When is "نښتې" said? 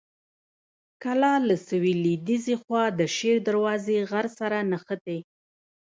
4.71-5.19